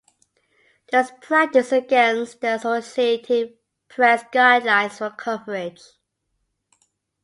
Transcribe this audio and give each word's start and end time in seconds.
This 0.91 1.11
practice 1.21 1.67
is 1.67 1.73
against 1.73 2.41
the 2.41 2.55
Associated 2.55 3.59
Press 3.87 4.23
guidelines 4.33 4.97
for 4.97 5.11
coverage. 5.11 5.79